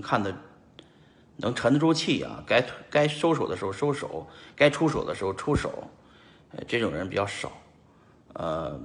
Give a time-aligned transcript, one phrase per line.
[0.00, 0.34] 看得
[1.36, 5.88] 能沉得住气啊，该该收手的时候收手，该出手的时候出手，
[6.52, 7.50] 呃，这种人比较少，
[8.34, 8.78] 呃，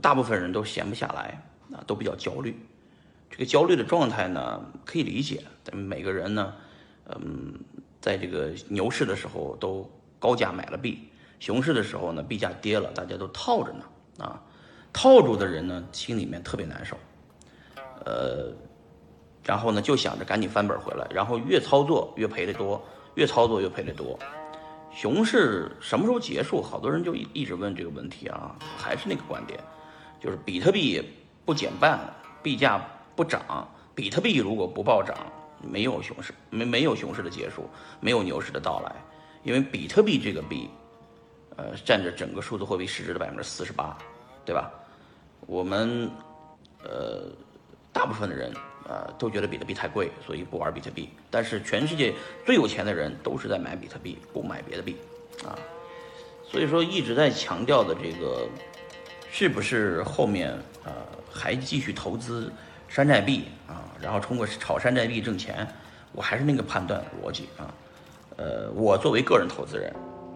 [0.00, 1.40] 大部分人都闲不下来
[1.72, 2.58] 啊，都比较焦虑。
[3.30, 6.52] 这个焦虑的状态呢，可以理解，咱们每个人呢，
[7.06, 7.54] 嗯，
[8.00, 9.88] 在这个牛市的时候都
[10.18, 11.08] 高价买了币，
[11.38, 13.84] 熊市的时候呢，币价跌了，大家都套着呢
[14.18, 14.42] 啊，
[14.92, 16.96] 套住的人呢，心里面特别难受，
[18.04, 18.52] 呃。
[19.44, 22.80] 然后呢，就想着赶紧翻本回来，然后越操作越赔的多，
[23.14, 24.18] 越操作越赔的多。
[24.94, 26.62] 熊市什么时候结束？
[26.62, 29.58] 好多人就一一直问这个问题啊，还是那个观点，
[30.20, 31.02] 就是比特币
[31.44, 31.98] 不减半，
[32.42, 32.80] 币价
[33.16, 35.16] 不涨，比特币如果不暴涨，
[35.60, 37.68] 没有熊市，没没有熊市的结束，
[38.00, 38.94] 没有牛市的到来，
[39.44, 40.68] 因为比特币这个币，
[41.56, 43.96] 呃，占着整个数字货币市值的百分之四十八，
[44.44, 44.70] 对吧？
[45.46, 46.08] 我们，
[46.84, 47.32] 呃，
[47.92, 48.52] 大部分的人。
[48.88, 51.08] 呃，都觉得比特币太贵，所以不玩比特币。
[51.30, 52.12] 但是全世界
[52.44, 54.96] 最有钱的人都是在买比特币，不买别的币，
[55.44, 55.58] 啊，
[56.44, 58.46] 所以说一直在强调的这个，
[59.30, 60.50] 是不是后面
[60.84, 60.92] 呃
[61.30, 62.52] 还继续投资
[62.88, 63.84] 山寨币啊？
[64.00, 65.66] 然后通过炒山寨币挣钱？
[66.14, 67.72] 我还是那个判断逻辑啊，
[68.36, 69.90] 呃，我作为个人投资人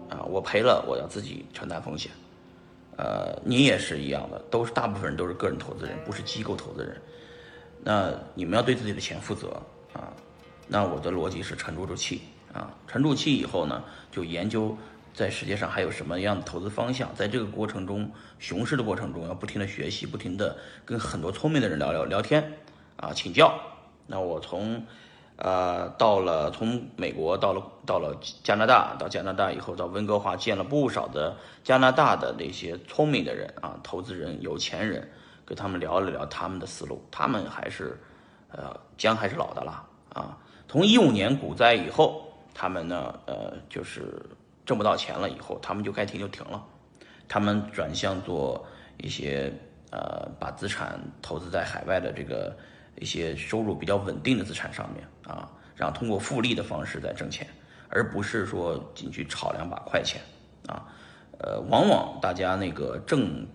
[0.08, 2.10] 啊，我赔了我要自己承担风险，
[2.96, 6.96] 呃，你也是一样的，都是大部分人都是个人投资人，不是机构投资人。
[7.88, 10.10] 那你们要对自己的钱负责啊！
[10.66, 14.76] 那我的逻辑是沉住住气啊，沉住气以后呢，就研究
[15.14, 17.14] 在世界上还有什么样的投资方向。
[17.14, 22.54] 在这个过程中，熊市的过程中，要不停的学习，不停的跟很多聪明的人聊聊聊天
[22.96, 23.54] 啊，请教。
[24.08, 24.84] 那我从
[25.36, 35.08] 呃到了从美国到了到了加拿大，到加拿大以后到温哥华，见了不少的加拿大的那些聪明的人啊，投资人、有钱人。
[35.46, 37.96] 跟他们聊了聊他们的思路，他们还是，
[38.50, 40.36] 呃，姜还是老的辣啊。
[40.66, 44.20] 从一五年股灾以后，他们呢，呃，就是
[44.64, 46.60] 挣不到钱了以后，他们就该停就停了，
[47.28, 48.66] 他们转向做
[48.98, 49.52] 一些
[49.92, 52.56] 呃，把资产投资在海外的这个
[52.98, 57.46] 一些收入比较稳定的资产上面啊，然后通过复利的方式在挣钱，
[57.88, 60.20] 而不是说进去炒两把快钱
[60.66, 60.82] 啊。
[61.38, 63.46] 呃，往往大家那个挣。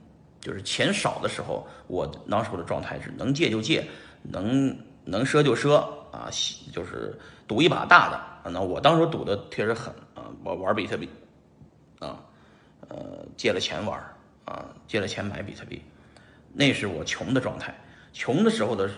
[0.42, 3.88] 就是钱少的时候，我那时候的状态是能借就借，
[4.24, 4.76] 能
[5.06, 5.76] 能赊就赊
[6.12, 6.28] 啊，
[6.74, 8.52] 就是赌一把大的。
[8.52, 11.08] 那我当时赌的确实狠啊，我玩比特币，
[12.00, 12.20] 啊，
[12.90, 14.04] 呃，借了钱玩
[14.46, 15.80] 啊，借了钱买比特币，
[16.52, 17.80] 那是我穷的状态。
[18.12, 18.90] 穷的时候的，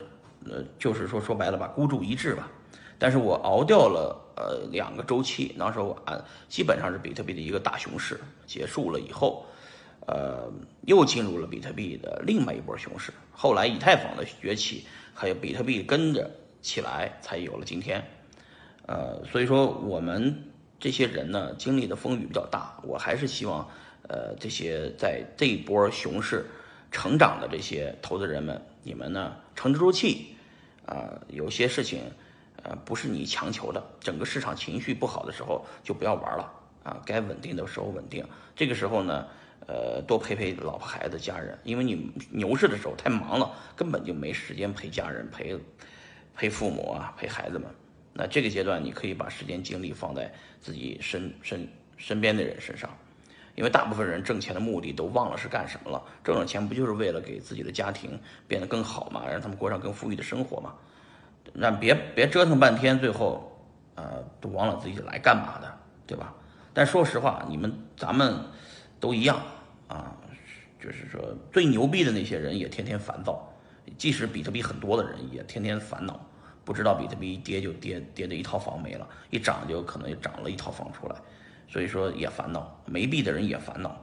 [0.45, 2.49] 呃，就是说说白了吧，孤注一掷吧。
[2.97, 8.17] 但是我熬掉了呃两个周期，那时候啊，基本上是比特币的一个大熊市
[8.47, 9.45] 结束了以后。
[10.05, 13.13] 呃，又进入了比特币的另外一波熊市。
[13.31, 16.29] 后来以太坊的崛起，还有比特币跟着
[16.61, 18.03] 起来，才有了今天。
[18.85, 22.77] 呃，所以说我们这些人呢，经历的风雨比较大。
[22.83, 23.65] 我还是希望，
[24.09, 26.45] 呃，这些在这一波熊市
[26.91, 30.35] 成长的这些投资人们，你们呢沉得住气。
[30.85, 32.01] 啊，有些事情，
[32.61, 33.81] 呃，不是你强求的。
[34.01, 36.51] 整个市场情绪不好的时候，就不要玩了。
[36.83, 38.27] 啊，该稳定的时候稳定。
[38.53, 39.25] 这个时候呢。
[39.65, 45.57] 呃，多陪陪老婆、孩子、家人，因为你牛市的时候太忙了，根本就没时间陪家人、陪
[46.35, 47.67] 陪父母啊、陪孩子们。
[48.11, 50.29] 那这个阶段，你可以把时间精力放在
[50.59, 51.65] 自己身身
[51.95, 52.89] 身边的人身上，
[53.55, 56.03] 因为大部分人挣钱的目的都忘了是干什么了。
[56.25, 60.73] 挣了钱不就是为了给自己的家庭变得更好嘛，让他们过上更富裕的生活嘛？
[61.53, 63.49] 让别别折腾半天，最后
[63.95, 65.73] 呃都忘了自己来干嘛的，
[66.05, 66.33] 对吧？
[66.73, 68.37] 但说实话，你们咱们。
[69.03, 69.37] 都一样
[69.89, 70.15] 啊，
[70.79, 71.19] 就是说
[71.51, 73.45] 最牛逼的那些人也天天烦躁，
[73.97, 76.17] 即使比特币很多的人也天天烦恼，
[76.63, 81.15] 不知道比特币一跌就跌跌的一套房没了，一涨就可能又涨了一套房出来，
[81.67, 83.93] 所以说也烦恼，没币的人也烦恼，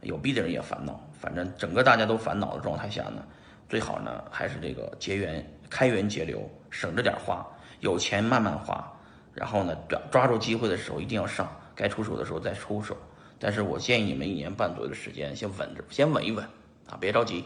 [0.00, 3.22] 有币的人也烦恼，反正整个大家都烦恼的状态下呢，
[3.68, 7.46] 最好呢还是这个节源开源节流，省着点花，
[7.80, 8.90] 有钱慢慢花，
[9.34, 12.96] 然后呢抓抓住机会的时候一定要上，该出手的时候再出手。
[13.38, 16.44] 但是我建议你们一年半左右的时间先稳着，先稳一稳
[16.88, 17.44] 啊，别着急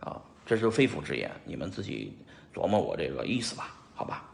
[0.00, 2.16] 啊，这是肺腑之言，你们自己
[2.54, 4.24] 琢磨我这个意思吧，好吧。